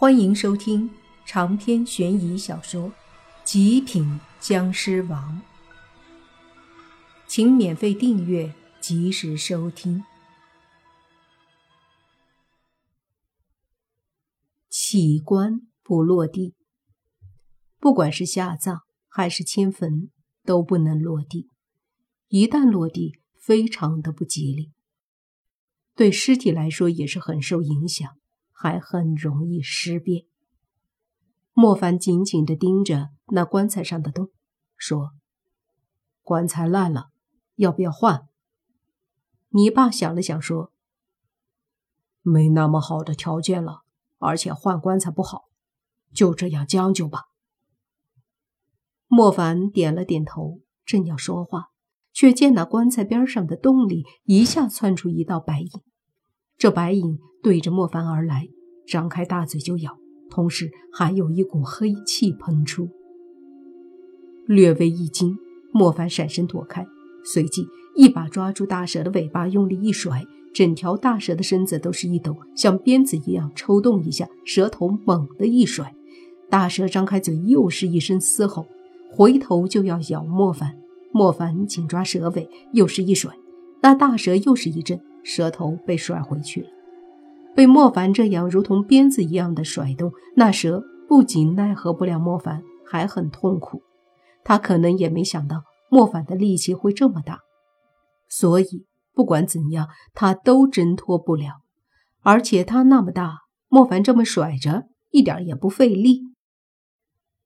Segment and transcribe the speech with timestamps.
[0.00, 0.88] 欢迎收听
[1.26, 2.88] 长篇悬疑小说
[3.42, 5.42] 《极品僵尸王》，
[7.26, 10.04] 请免费订阅，及时收听。
[14.70, 16.54] 起棺不落地，
[17.80, 20.12] 不管是下葬还是迁坟，
[20.44, 21.48] 都不能落地。
[22.28, 24.70] 一旦落地，非常的不吉利，
[25.96, 28.16] 对尸体来说也是很受影响。
[28.60, 30.24] 还很容易尸变。
[31.52, 34.30] 莫凡紧紧地盯着那棺材上的洞，
[34.76, 35.12] 说
[36.24, 37.10] ：“棺材烂了，
[37.54, 38.26] 要不要换？”
[39.50, 40.72] 你爸想了想，说
[42.20, 43.82] ：“没那么好的条件了，
[44.18, 45.44] 而且换棺材不好，
[46.12, 47.26] 就这样将就吧。”
[49.06, 51.70] 莫凡点了点头，正要说话，
[52.12, 55.70] 却见那棺材边上的洞里一下窜出一道白影。
[56.58, 58.48] 这白影对着莫凡而来，
[58.84, 59.96] 张开大嘴就咬，
[60.28, 62.88] 同时还有一股黑气喷出。
[64.44, 65.38] 略微一惊，
[65.72, 66.84] 莫凡闪身躲开，
[67.24, 75.94] 随即一把抓住大蛇的尾巴，用力一甩，整条大蛇的身子都是一抖，像鞭子一样抽动一下，蛇头猛地一甩，
[76.50, 78.66] 大蛇张开嘴，又是一声嘶吼，
[79.12, 80.76] 回头就要咬莫凡。
[81.12, 83.32] 莫凡紧抓蛇尾，又是一甩，
[83.80, 85.00] 那大蛇又是一震。
[85.28, 86.70] 蛇头被甩回去了，
[87.54, 93.82] 被莫凡这样如同鞭子一样的甩动，那蛇不仅奈何不了莫凡，还很痛苦。
[94.42, 97.40] 他可能也没想到莫凡的力气会这么大，
[98.30, 101.60] 所以不管怎样，他都挣脱不了。
[102.22, 106.22] 而且他那么大，莫凡这么甩着，一点也不费力。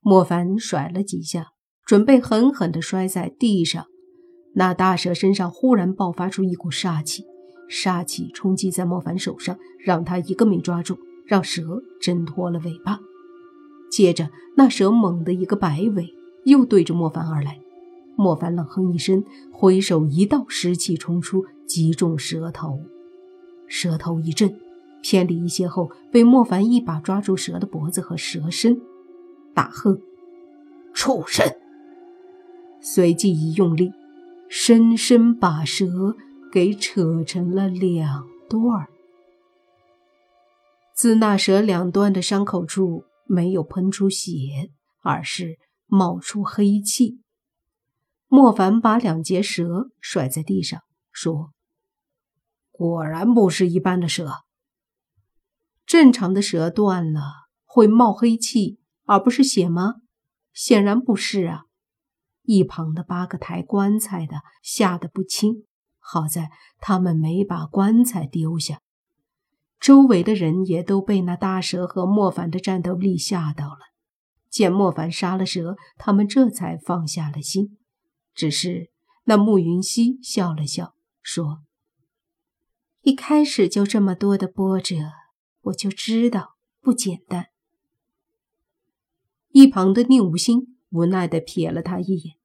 [0.00, 1.48] 莫凡甩了几下，
[1.84, 3.84] 准备狠狠地摔在地上，
[4.54, 7.24] 那大蛇身上忽然爆发出一股煞气。
[7.68, 13.00] 杀气冲击在莫凡手上，让他一个没抓住，让蛇挣脱了尾巴。
[13.90, 16.14] 接着，那蛇猛地一个摆尾，
[16.44, 17.60] 又对着莫凡而来。
[18.16, 22.80] 莫凡冷哼一声，挥手一道湿气冲出，击中蛇头。
[23.66, 24.58] 蛇头一震，
[25.02, 28.80] 偏离一些后，被莫凡一把抓住蛇的脖子和蛇身，
[29.52, 30.00] 大喝
[30.94, 31.46] ：“畜生！”
[32.80, 33.92] 随即一用力，
[34.48, 36.16] 深深把蛇。
[36.52, 38.88] 给扯成了两段儿，
[40.94, 44.70] 自那蛇两端的伤口处没有喷出血，
[45.02, 47.20] 而是冒出黑气。
[48.28, 50.80] 莫凡把两截蛇甩在地上，
[51.12, 51.52] 说
[52.72, 54.32] ：“果然不是一般的蛇。
[55.84, 57.22] 正常的蛇断了
[57.64, 59.96] 会冒黑气，而不是血吗？
[60.52, 61.64] 显然不是啊！”
[62.42, 65.66] 一旁的八个抬棺材的吓得不轻。
[66.08, 68.80] 好在他们没把棺材丢下，
[69.80, 73.78] 周围的人也都被那大蛇和莫凡的战斗力吓到了。
[74.48, 77.76] 见莫凡杀了蛇，他们这才放下了心。
[78.32, 78.90] 只是
[79.24, 81.62] 那慕云溪笑了笑，说
[83.02, 84.96] ：“一开始就这么多的波折，
[85.62, 87.48] 我就知道不简单。”
[89.50, 92.36] 一旁的宁无心无奈地瞥了他一眼，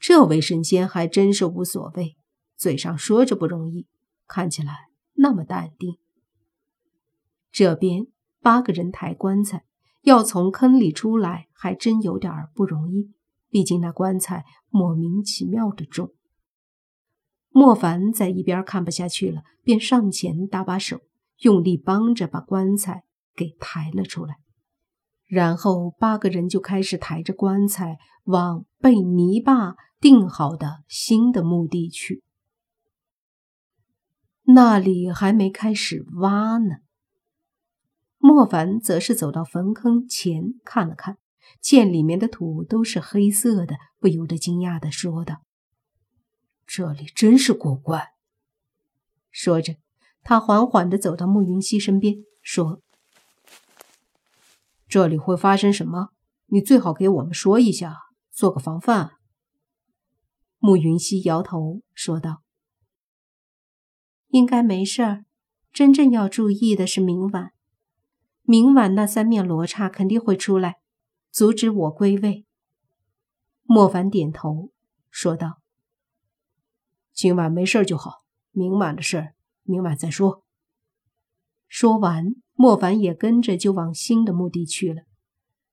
[0.00, 2.16] 这位神仙还真是无所谓。
[2.56, 3.86] 嘴上说着不容易，
[4.26, 5.98] 看起来那么淡定。
[7.50, 8.06] 这边
[8.40, 9.64] 八个人抬棺材，
[10.02, 13.12] 要从坑里出来，还真有点不容易。
[13.48, 16.12] 毕竟那棺材莫名其妙的重。
[17.50, 21.00] 莫凡在一边看不下去了，便上前搭把手，
[21.42, 23.04] 用力帮着把棺材
[23.36, 24.38] 给抬了出来。
[25.26, 32.24] 然后八个人就开始抬着棺材往被泥巴定好的新的墓地去。
[34.46, 36.76] 那里还没开始挖呢。
[38.18, 41.18] 莫凡则是走到坟坑前看了看，
[41.60, 45.42] 见里面的土都是黑色的，不由得惊讶的说道
[46.66, 48.12] ：“这里真是古怪。”
[49.30, 49.76] 说着，
[50.22, 52.80] 他缓缓的走到慕云溪身边，说
[54.86, 56.10] ：“这里会发生什么？
[56.46, 57.96] 你最好给我们说一下，
[58.30, 59.12] 做个防范。”
[60.60, 62.43] 慕云溪摇头说道。
[64.34, 65.24] 应该没事儿，
[65.72, 67.52] 真正要注意的是明晚。
[68.42, 70.78] 明晚那三面罗刹肯定会出来，
[71.30, 72.44] 阻止我归位。
[73.62, 74.72] 莫凡点头
[75.08, 75.60] 说道
[77.14, 80.42] ：“今晚没事就好，明晚的事儿明晚再说。”
[81.70, 85.02] 说完，莫凡也跟着就往新的墓地去了。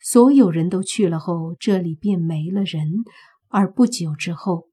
[0.00, 3.04] 所有人都去了后，这里便没了人。
[3.48, 4.70] 而不久之后，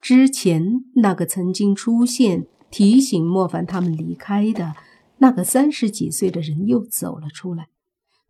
[0.00, 2.48] 之前那个曾经出现。
[2.70, 4.74] 提醒莫凡他们离开的
[5.18, 7.68] 那个三十几岁的人又走了出来，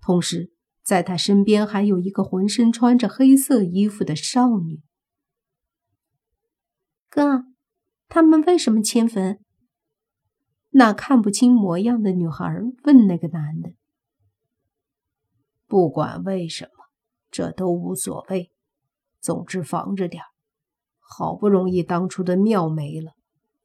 [0.01, 0.53] 同时
[0.83, 4.83] 在他身边还有一个浑身穿着黑色衣服的少女。
[7.09, 7.45] 哥，
[8.09, 9.41] 他们为什么迁坟？
[10.71, 12.49] 那看不清模样的女孩
[12.85, 13.73] 问那个男的。
[15.67, 16.71] 不管为什么，
[17.31, 18.53] 这都无所谓。
[19.21, 20.23] 总之防着点
[20.99, 23.13] 好不容易当初的庙没了，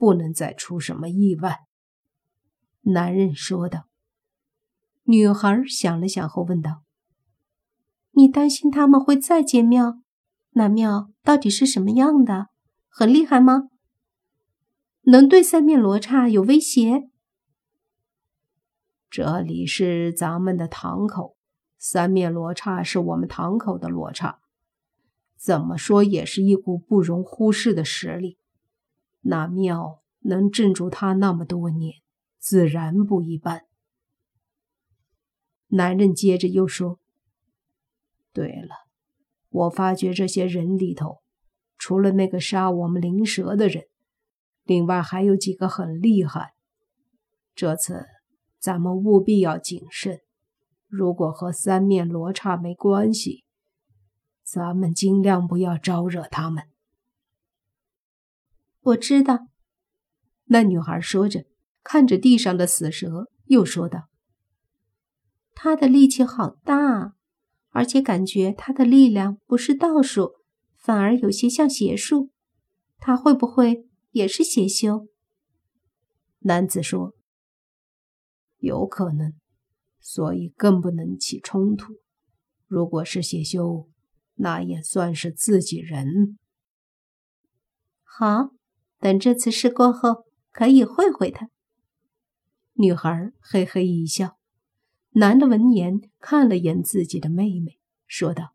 [0.05, 1.61] 不能再出什么意外。
[2.81, 3.87] 男人说道。
[5.05, 6.83] 女孩想了想后问道
[8.13, 9.97] ：“你担心他们会再建庙？
[10.51, 12.49] 那庙到底是什么样的？
[12.87, 13.69] 很厉害吗？
[15.05, 17.09] 能对三面罗刹有威胁？”
[19.09, 21.35] 这里是咱们的堂口。
[21.79, 24.39] 三面罗刹是我们堂口的罗刹，
[25.35, 28.37] 怎么说也是一股不容忽视的实力。
[29.27, 31.95] 那庙能镇住他那么多年，
[32.37, 33.65] 自然不一般。
[35.69, 36.99] 男人接着又说
[38.31, 38.85] ：“对了，
[39.49, 41.23] 我发觉这些人里头，
[41.75, 43.85] 除了那个杀我们灵蛇的人，
[44.63, 46.53] 另外还有几个很厉害。
[47.55, 48.05] 这次
[48.59, 50.19] 咱们务必要谨慎。”
[50.87, 53.43] 如果和三面罗刹没关系，
[54.43, 56.65] 咱们尽量不要招惹他们。
[58.85, 59.47] 我知道。
[60.45, 61.45] 那女孩说着，
[61.83, 64.09] 看着地上的死蛇，又说道
[65.55, 67.15] ：“他的力气好大，
[67.69, 70.33] 而且感觉他的力量不是道术，
[70.77, 72.31] 反而有些像邪术。
[72.97, 75.07] 他会不会也是邪修？”
[76.41, 77.15] 男子说
[78.59, 79.33] ：“有可能。”
[79.99, 81.95] 所以更不能起冲突。
[82.67, 83.89] 如果是邪修，
[84.35, 86.37] 那也算是自己人。
[88.03, 88.51] 好，
[88.99, 91.49] 等这次事过后，可以会会他。
[92.73, 94.37] 女孩嘿嘿一笑。
[95.11, 98.53] 男的闻言看了眼自己的妹妹，说道：“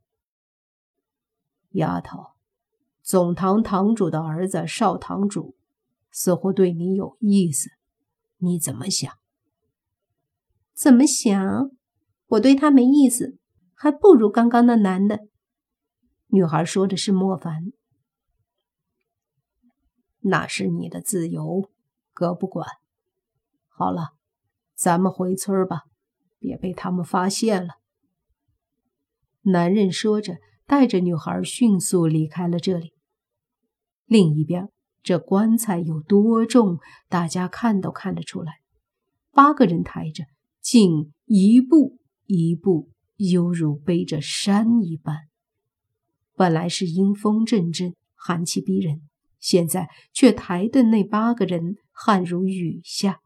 [1.72, 2.32] 丫头，
[3.02, 5.56] 总堂堂主的儿子少堂主
[6.10, 7.70] 似乎对你有意思，
[8.38, 9.10] 你怎么想？”
[10.75, 11.70] 怎么想？
[12.26, 13.38] 我对他没意思，
[13.75, 15.28] 还不如刚刚那男的。
[16.26, 17.72] 女孩说的是莫凡。
[20.20, 21.70] 那是你的自由，
[22.12, 22.67] 哥不管。
[23.69, 24.14] 好了，
[24.75, 25.84] 咱们回村吧，
[26.38, 27.75] 别被他们发现了。
[29.43, 32.93] 男人说着，带着女孩迅速离开了这里。
[34.06, 34.69] 另一边，
[35.02, 36.78] 这棺材有多重，
[37.08, 38.61] 大家看都看得出来。
[39.31, 40.25] 八个人抬着。
[40.62, 45.20] 竟一步一步，犹如背着山一般。
[46.34, 49.08] 本来是阴风阵阵、寒气逼人，
[49.40, 53.20] 现在却抬的那八个人汗如雨下。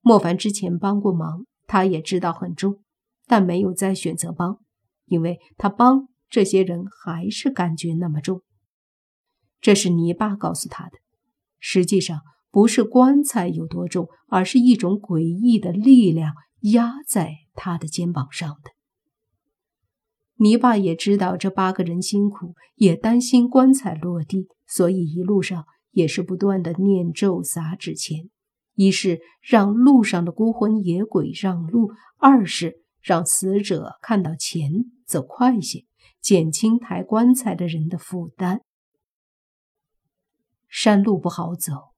[0.00, 2.80] 莫凡之前帮过忙，他也知道很重，
[3.26, 4.60] 但没有再选择帮，
[5.06, 8.42] 因为他帮这些人还是感觉那么重。
[9.60, 10.98] 这是泥巴告诉他的，
[11.58, 12.20] 实际上。
[12.50, 16.32] 不是棺材有多重，而是一种诡异的力量
[16.72, 18.70] 压在他的肩膀上的。
[20.38, 28.30] 泥巴也知道这八个人辛苦，也担心棺材落地，所以一路上也是不断的念咒撒纸钱，
[28.74, 34.70] 一是让路上的孤魂野鬼让路，二是让死者看到钱
[35.04, 35.84] 走快些，
[36.20, 38.62] 减轻抬棺材的人的负担。
[40.68, 41.94] 山路不好走。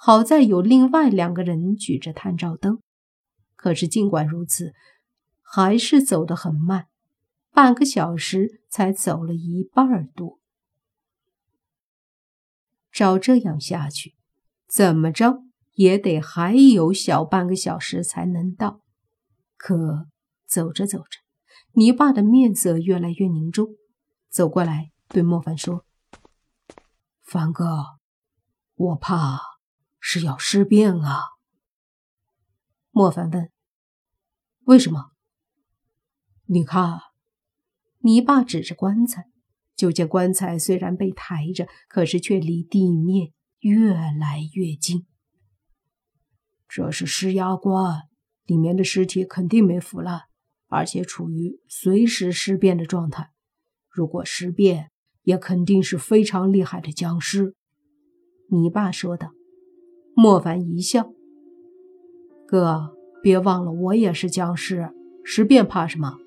[0.00, 2.80] 好在有另外两个人举着探照灯，
[3.56, 4.72] 可是尽管如此，
[5.42, 6.86] 还是走得很慢，
[7.58, 10.38] 半个小时才走了一半多。
[12.92, 14.14] 照这样下去，
[14.68, 18.82] 怎么着也得还有小半个小时才能到。
[19.56, 20.06] 可
[20.46, 21.18] 走着走着，
[21.72, 23.70] 泥巴的面色越来越凝重，
[24.30, 25.84] 走过来对莫凡说
[27.26, 27.98] ：“凡哥，
[28.76, 29.40] 我怕……”
[29.98, 31.22] 是要尸变啊！
[32.92, 33.50] 莫凡问
[34.66, 35.10] ：“为什么？”
[36.46, 37.00] 你看，
[38.00, 39.26] 你爸指着棺材，
[39.76, 45.06] 就见棺材虽然被抬着，可是却离地面越来越近。
[46.68, 48.02] 这是尸压棺，
[48.44, 50.22] 里面的尸体肯定没腐烂，
[50.68, 53.30] 而且处于随时尸变的状态。
[53.88, 54.90] 如果尸变，
[55.22, 57.54] 也肯定是非常厉害的僵尸。”
[58.50, 59.32] 你爸说道。
[60.14, 61.12] 莫凡一笑
[62.48, 64.90] ：“哥，别忘了，我也是僵尸，
[65.22, 66.18] 尸变怕什么？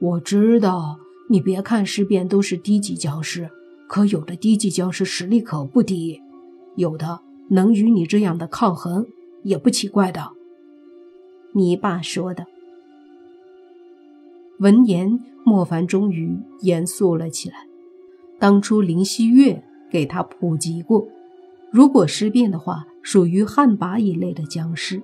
[0.00, 3.50] 我知道，你别看尸变都是低级僵尸，
[3.86, 6.22] 可有的低级僵尸实力可不低，
[6.74, 9.06] 有的能与你这样的抗衡，
[9.42, 10.30] 也不奇怪的。”
[11.52, 12.46] 你爸说的。
[14.58, 17.66] 闻言，莫凡终于严肃了起来。
[18.38, 21.08] 当初林希月给他普及过，
[21.70, 25.02] 如果尸变的话，属于旱魃一类的僵尸。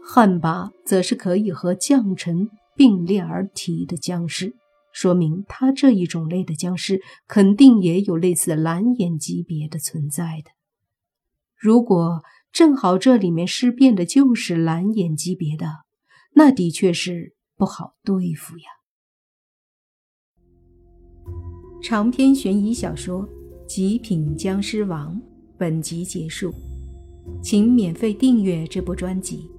[0.00, 4.54] 旱魃则是可以和将臣并列而提的僵尸，
[4.92, 10.50] 说明他这一种类的僵尸肯定也有类似蓝眼级别的存在的。
[11.56, 15.66] 如果正好这里面尸变的就是蓝眼级别的，
[16.34, 18.64] 那的确是不好对付呀。
[21.82, 23.26] 长篇悬疑小说
[23.66, 25.16] 《极品僵尸王》
[25.58, 26.52] 本集结束，
[27.42, 29.50] 请免费订阅这部专辑。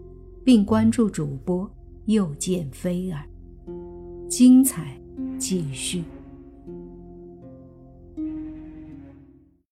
[0.45, 1.67] 并关注主播，
[2.05, 3.25] 又见菲儿，
[4.29, 4.99] 精彩
[5.39, 6.03] 继续。